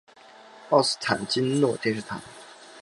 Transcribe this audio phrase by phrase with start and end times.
[0.71, 2.19] 奥斯坦金诺电视塔。